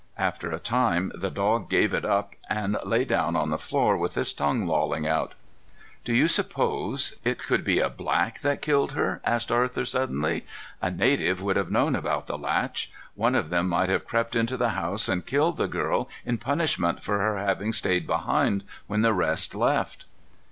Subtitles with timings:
[0.17, 4.15] After a time the dog gave it up, and lay down on the floor with
[4.15, 5.35] his tongue lolling out.
[6.03, 10.43] "Do you suppose it could be a black that killed her?" asked Arthur suddenly.
[10.81, 12.91] "A native would have known about the latch.
[13.13, 17.03] One of them might have crept into the house and killed the girl in punishment
[17.03, 20.05] for her having stayed behind when the rest left."